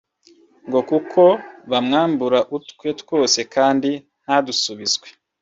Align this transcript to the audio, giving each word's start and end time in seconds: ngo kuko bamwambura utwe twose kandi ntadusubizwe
ngo 0.67 0.79
kuko 0.89 1.21
bamwambura 1.71 2.39
utwe 2.57 2.87
twose 3.01 3.39
kandi 3.55 3.91
ntadusubizwe 4.23 5.07